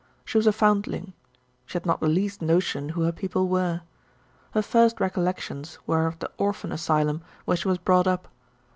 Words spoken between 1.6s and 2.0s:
She had not